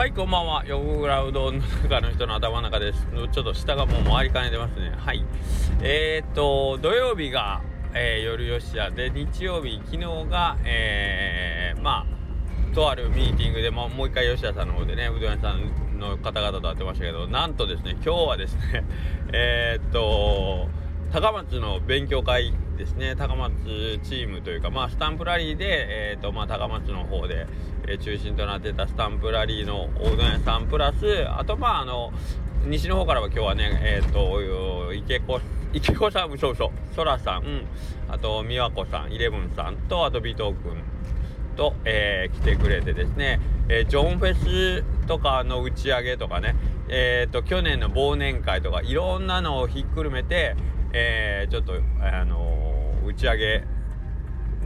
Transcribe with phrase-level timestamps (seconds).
[0.00, 0.64] はいこんばんは。
[0.64, 3.06] ヨグラうどんの中の人の頭の中です。
[3.32, 4.94] ちょっと下がもう回りかねてますね。
[4.96, 5.22] はい。
[5.82, 7.60] えー、っと土曜日が、
[7.92, 12.06] えー、夜吉屋で日曜日昨日がえー、ま
[12.72, 18.84] あとあるミーティングでももう一回吉田さんの方でねうどん屋さんの方々と会ってましたけどなんとですね今日はですね
[19.34, 20.70] えー、っと
[21.12, 23.52] 高松の勉強会ですね高松
[24.02, 25.66] チームというか、まあ、スタンプラリーで、
[26.12, 27.46] えーとまあ、高松の方で、
[27.86, 32.10] えー、中心となってたスタンプラリーのおうどん屋さんプラスあとまああの
[32.64, 35.40] 西の方からは今日はねえっ、ー、と池子
[35.74, 37.66] 池子さんそうそうそらさん、
[38.08, 40.82] あと美和子さんイレブンさんとあと尾藤君
[41.56, 46.56] と、えー、来てくれてですね、えー、ジョンフェスとかの打ち上げとかね
[46.88, 50.56] えーと去年の忘年会とかいろんなのをひっくるめて
[50.92, 53.64] えー、ちょっと、あのー、打ち上げ、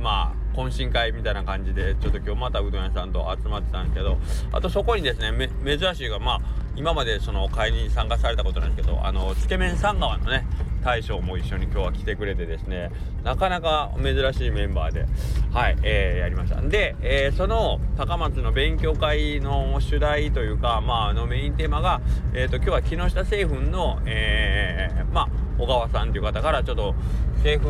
[0.00, 4.18] まあ、懇親会みたいな感じで、ちょっと今日またうどん屋さんと集まってたんですけど、
[4.52, 6.40] あとそこにですね、珍しいが、まあ、
[6.76, 10.46] 今までその会に参加されたことなんですけど、あの、つけ麺三川のね、
[10.84, 12.90] 大将も一緒に今日は来てくれてですね、
[13.24, 15.06] なかなか珍しいメンバーで、
[15.50, 16.60] はい、えー、やりました。
[16.60, 22.02] で、えー、その高松の勉強会の主題というか、まあ、あのメインテーマが、
[22.34, 26.94] えっ、ー、と、今日は木下製粉の、えー、まあ、小川さんという方からちょっと
[27.42, 27.68] 製粉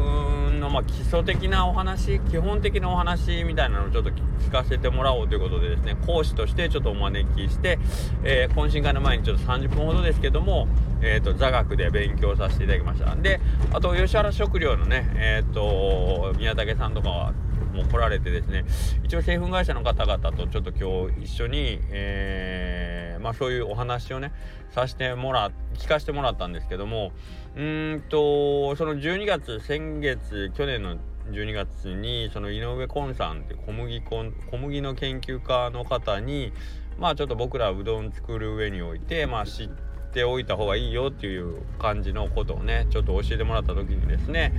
[0.60, 7.78] のま基礎的なお話基本的なお話みたいなのをちょっと聞かせてもらおうということでですね講師としてちょっとお招きして、
[8.22, 10.68] えー、懇親会の前にちょっと30分ほどですけども、
[11.02, 13.14] えーと、座学で勉強させていただきました。
[13.16, 13.40] で
[13.72, 17.32] あと吉原食料のねえ、ー、と宮武さんとかは
[17.74, 18.64] も来られてですね
[19.02, 24.32] 一応製粉会社の方々とちょっと今日一緒に、えー、まあ、そういうお話をね
[24.70, 27.12] させてもらって聞かせてもらったんですけども
[27.56, 30.96] うんとその12月先月去年の
[31.30, 36.52] 12月にその井上昆さんって小麦小麦の研究家の方に
[36.98, 39.68] まあちょっと僕らうどん作る上においてまあ知っ
[40.12, 44.52] ておいた方がいいよっていう感じのことをねちょっと教えてもらった時にですね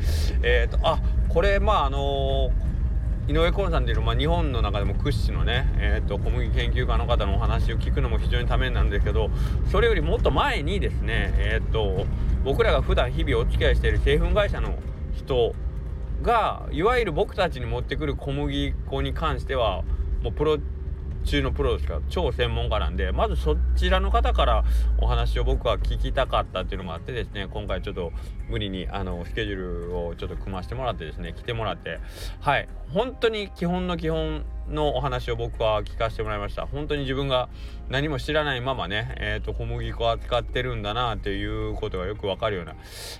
[0.43, 0.99] えっ、ー、とあ
[1.29, 2.74] これまああのー
[3.27, 9.31] 井上昆さんっていうのは、まあ、日本の中でも屈指のね、えーと、小麦研究家の方のお話を聞くのも非常にためになんですけど
[9.71, 12.05] それよりもっと前にですね、えーと、
[12.43, 14.77] 僕らが普段日々お付き合いしている製粉会社の
[15.15, 15.55] 人
[16.21, 19.83] がいわゆる僕たちに持ってくる小麦粉に関しては
[20.21, 20.59] もうプロ
[21.25, 24.63] 中のプロですから超専門家なんでまずそちらの方から
[24.99, 28.11] お話を僕は聞きたかったっていうのがあってですね今回ちょっと
[28.49, 31.99] 無理にあのスケジュールをちょっと組ませてもらってですね来てもらって。
[32.39, 32.67] はい。
[32.91, 36.67] 本当に基本の基本のお話を僕は聞かせてもらいました。
[36.67, 37.49] 本当に自分が
[37.89, 42.75] 何も知らないままね、えーと、小麦粉を扱ってるんだなっていうことがよくわかるような。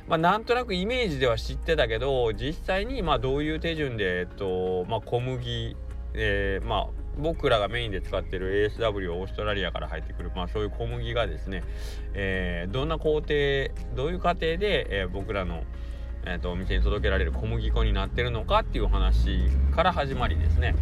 [0.08, 5.76] まあなんとなくイメージでは知ってたけど実際にまあどういう手順で、えっとまあ、小麦
[6.16, 11.64] えー、まあ僕らがメインで使ってる ASW オーストラリアから入ってくる、まあ、そういう小麦がですね、
[12.14, 13.28] えー、どんな工程
[13.96, 15.64] どういう過程で、えー、僕らの、
[16.26, 20.76] えーと、お店に届けられる小麦粉になってるのかっていう話から始まりですね、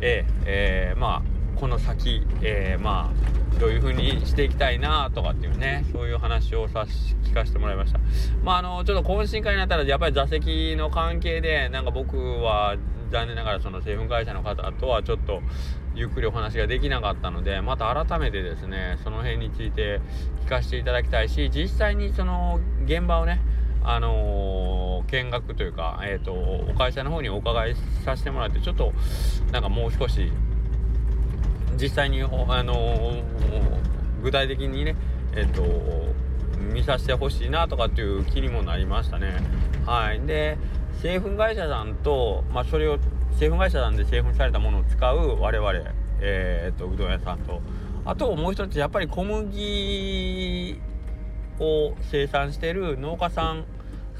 [0.00, 6.86] えーえー、まあこの先、えー、まあどういう風にしていきたいなとかっていうねそういう話をさ
[7.24, 7.98] 聞かせてもらいました。
[8.42, 12.76] まああのちょっと懇親会になったらやっぱり座席の関係でなんか僕は
[13.10, 15.42] 残念ながらその製粉会社の方とはちょっと
[15.94, 20.00] ゆっくりお話ができなかったのでまた改めてですねその辺について
[20.44, 23.40] 聞かせていただきたいし実際にその現場をね
[23.82, 28.92] あのー、見学というか、えーと、お会社の方にお伺いさせてもらってちょっと
[29.50, 30.30] なんかもう少し
[31.80, 32.26] 実際に、あ
[32.62, 33.22] の、
[34.22, 34.96] 具体的にね
[35.34, 35.62] えっ、と
[36.74, 39.36] 見させてほしいなとかっていう気にもなりましたね。
[39.86, 40.58] はい、で
[41.00, 42.98] 製粉会社さんと、まあ、それを
[43.38, 45.72] 製粉会社さんで製粉されたものを使う我々、
[46.20, 47.60] えー、っとうどん屋さんと
[48.04, 50.80] あともう一つやっぱり小麦
[51.60, 53.64] を生産してる農家さん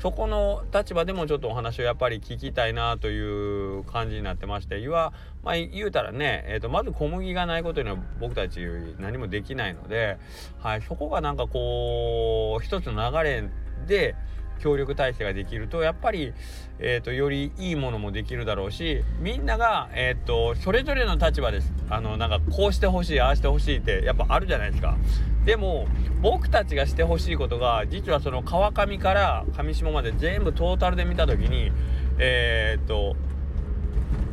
[0.00, 8.60] そこの立場でもちょっとお話をやっぱり聞きたいなという感じになってましてまあ、言うたらね、えーと、まず小麦がないことには僕たち
[8.98, 10.18] 何もできないので、
[10.60, 13.44] はい、そこがなんかこう一つの流れ
[13.86, 14.14] で
[14.58, 16.32] 協力体制ができるとやっぱり、
[16.78, 21.72] えーと、よりいいものもできるだろうしみんなが、えーと、それぞれの立場です。
[21.90, 24.96] あのなんかこうしてほしいああしてほしいってやっぱあるじゃないですか。
[25.44, 25.86] でも
[26.20, 31.72] 僕たちがしてほしいことが実はその川上から上下まで全部トータルで見た時に
[32.18, 33.16] えっ、と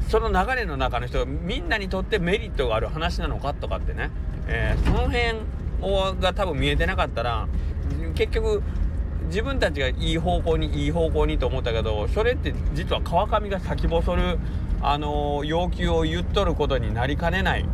[0.10, 4.12] その流れの中の人がみんなにとってメリットがある話なのかとかってね、
[4.48, 7.48] えー、その辺が多分見えてなかったら
[8.16, 8.62] 結局
[9.28, 14.40] 自分たちがいい方向にいい方向にと思ったけどそれって実は川上が先細る、
[14.82, 17.66] あのー、要求を言っとることになりかねない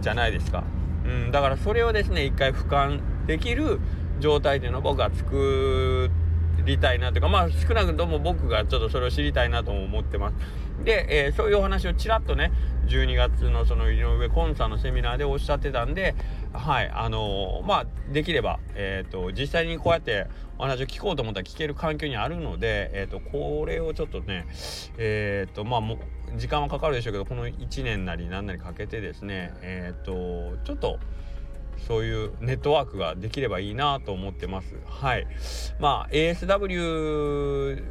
[0.00, 0.64] じゃないですか。
[1.04, 3.80] うん、だからそれをですね一回俯瞰できる
[4.20, 6.10] 状態というのを僕は作
[6.64, 10.36] りたいなというかまあ少なくとも僕がちょっとそれを知りたいなとも思ってます。
[10.84, 12.52] で、えー、そういうお話をちらっとね
[12.86, 16.14] 12月のその井上コンさんのセミナーでおっしゃってたんで
[16.52, 20.26] はいあのー、まあできれば、えーと、実際にこうやって
[20.58, 24.46] お話を聞こうと思ったら聞ける環境にあるので、えーと、これをちょっとね
[24.98, 25.98] えっ、ー、とまあも
[26.36, 30.98] 時間はかかるでしょうけどこの1年なり何なりかけてですねえっ、とちょっと
[31.86, 34.74] そういうネットワークができればいいなと思ってます。
[34.86, 35.26] はい。
[35.78, 37.82] まあ ASW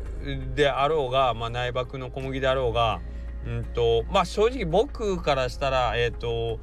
[0.53, 3.01] であろうが、まあ、内爆の小麦であろうが、
[3.45, 6.59] うんとまあ正直僕からしたらえっ、ー、と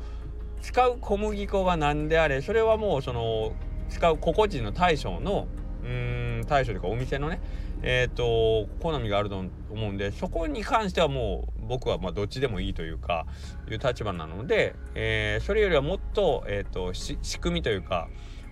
[0.67, 3.53] 使う小麦粉が何であれそれはもうその
[3.89, 5.47] 使う個々人の大将の
[5.85, 7.41] うん大将というかお店のね
[7.83, 9.51] えっ、ー、と好みがあると思
[9.89, 13.27] うんでそこに関してはもう僕はまあどっちでもいいというか
[13.71, 18.09] いう立場なので、えー、それよりはもっと,、えーと、仕組みというか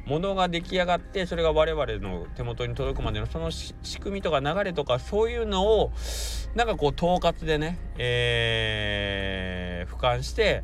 [0.06, 5.90] ものが出来上がってそれが我々の手元に届くまでのその仕組みとか流れとかそういうのを
[6.54, 10.62] なんかこう統括でね、えー、俯瞰して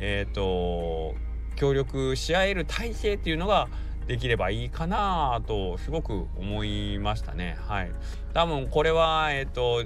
[0.00, 1.14] えっ、ー、と
[1.56, 3.68] 協力し合える体制っていうのが
[4.06, 7.56] できればいいかなとすごく思いましたね。
[7.60, 7.90] はい。
[8.32, 9.84] 多分これはえ、ー、と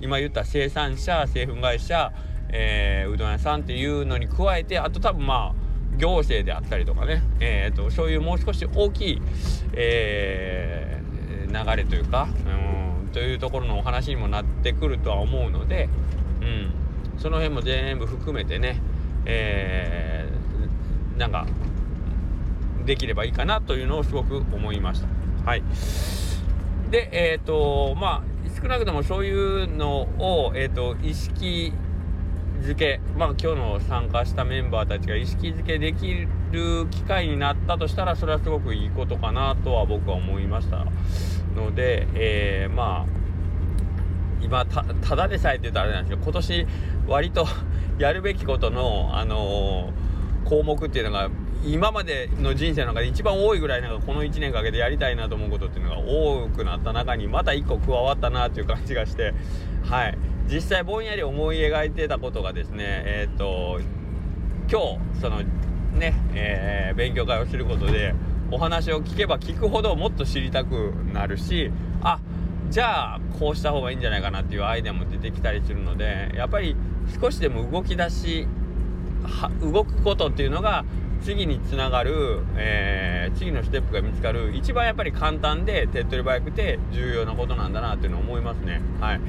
[0.00, 2.12] 今言った生産者製粉会社、
[2.50, 9.22] えー、うどん屋さんっていうのに加えてあと多分まあ行政であったりとかね、えーと、そういうもう少し大きい、
[9.74, 15.88] えー、流れというかうんというところのお話にもなってくるとは思うので、
[16.40, 16.72] うん、
[17.18, 18.80] その辺も全部含めてね、
[19.30, 21.46] えー、なんか
[22.84, 25.08] できればいいかなというのをすごく思いました。
[25.48, 25.62] はい、
[26.90, 28.30] でえっ、ー、とまあ
[28.60, 31.72] 少なくともそういうのを、えーと、意識
[32.62, 40.84] づけまあ今日の参加したメンバーたちが意識づけできる機会になったとしたらそれはすごくいいことかなとは僕は思いました
[41.54, 43.19] ので、えー、まあ
[44.42, 46.66] 今ただでさえって言うとあれなんですけど今年
[47.06, 47.46] 割と
[47.98, 51.28] やるべきことの、あのー、項目っていうのが
[51.64, 59.34] 今までの人生の中で一番多いぐらいなんかこの1年かけてやりたいなと思うことっていうのが多くなった中にまた1個加わったなっていう感じがして
[59.84, 60.18] はい。
[60.50, 63.80] 実際ぼんやり思い描いてたことがですねえっ、と
[64.68, 65.42] 今日その
[65.92, 68.14] ね、えー、勉強会をすることで
[68.50, 71.70] お話を聞けば聞くほどもっと知りたくなるし
[72.02, 72.18] あ
[72.70, 76.76] じゃあこうした方がいいんじゃないかなっていうアイデアも出てきたりするのでやっぱり
[77.20, 78.46] 少しでも動き出し
[79.60, 80.84] 動くことっていうのが
[81.22, 88.80] 次につながる、えー、次のステップが見つかる一番やっぱり簡単で手っ取り早くて重要なことなんだなっていうのを思いますね。
[89.00, 89.20] はい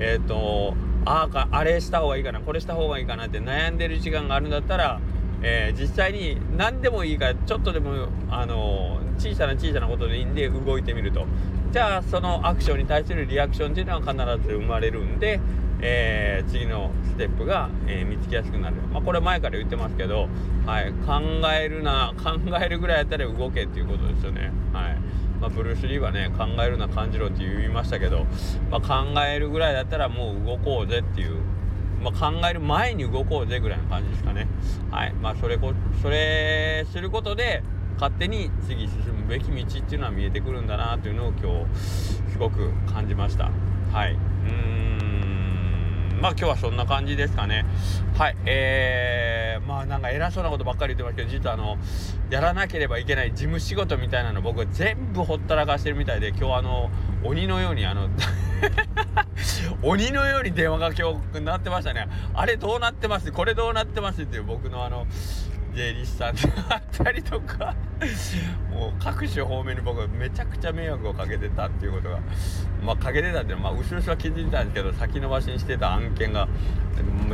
[0.00, 0.74] え、ー、と
[1.04, 5.00] あああれした方がいいかなこれした方がいいかなって悩んでる時間があるんだったら、
[5.42, 11.26] えー、実際に何でもいいからちょっとでもあの小さな小さなことでいいんで動いてみると
[11.72, 15.40] じゃあそのアクションに対するリアクションっていうのは必ず生まれるんで
[15.80, 20.28] えー、次のステップが、えー、見つけやすくなる、まあ、これ前から言ってますけど、
[20.66, 21.20] はい、考
[21.52, 24.50] えるな考えるぐらいやったら動けっていうことですよね。
[24.72, 24.98] はい
[25.40, 28.26] まあ、ブルース・リーはね考えるな感じろって言いましたけど、
[28.70, 31.36] まあ、考えるぐらいだったらもう動こうぜっていう、
[32.02, 34.48] まあ、考える前に動こうぜぐらいの感じですかね。
[34.90, 37.62] はいまあ、それこそれすることで
[37.98, 43.50] 勝手に次進むべき道っていうのは見えてくるんだなというのを今日すごく感じました。
[43.92, 47.64] はい、うんまあ今日はそんな感じですかね。
[48.16, 48.36] はい。
[48.46, 51.76] えー、まあなんか偉そうなことばっかり言ってますけど、実はあの、
[52.30, 56.90] やらなければいけない事務仕事みたいなの僕全部ほったらかしてるみたいで、今日あの、
[57.22, 58.08] 鬼のようにあの
[59.82, 62.08] 鬼のように電話が今日なってましたね。
[62.34, 63.30] あれどうなってます？
[63.30, 64.22] これどうなってます？
[64.22, 65.06] っていう僕のあの、
[65.74, 67.74] 税理士さんであったりとか。
[68.70, 72.20] もう各種方面に僕めちゃくちゃ迷惑をかけてたっていうことが。
[72.84, 76.48] まあかけてたってまあ後ろは気づいたんですけど先延ばしにしてた案件が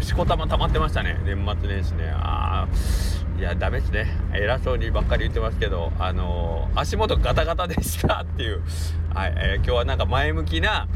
[0.00, 1.18] しこたま溜まってましたね。
[1.24, 2.10] 年末年始ね。
[2.14, 4.06] ああいやダメですね。
[4.32, 8.62] 偉そうにばっかり言ってますけどあのー、足元ガタガタでしたっていう。
[9.12, 10.88] はい、えー、今日はなんか前向きな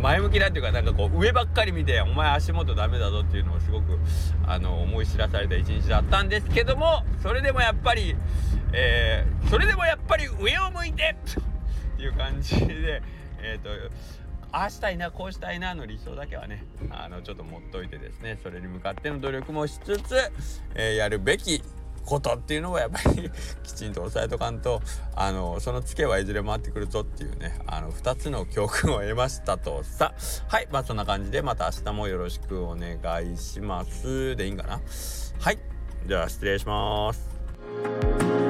[0.00, 3.98] 前向きなっていうかなんかこう上ばっかり見てお前足元ダメだぞっていうのをすごく
[4.46, 8.14] あの思い知らされた一日だったんですけどもそれでもやっぱり、
[8.72, 11.16] えー、それでもやっぱり上を向いて
[11.94, 13.02] っていう感じで
[13.42, 13.94] えっ、ー、と
[14.52, 20.16] ああしたいなこうしたいなの理想だけはねあのちょっと持っといてですねそれに向かっての努力もしつつ、
[20.74, 21.62] えー、やるべき
[22.04, 23.30] ことっていうのをやっぱり
[23.62, 24.82] きちんと押さえとかんと
[25.14, 30.14] あのそのツケはいずれ回ってくるぞっていうねあの2つの教訓を得ましたとさ。
[30.48, 34.36] はいまあそんな感じでまた明日もよろしくお願いします。
[34.36, 34.80] でいいんかな？
[35.40, 35.58] はい
[36.06, 38.43] じゃあ失礼します。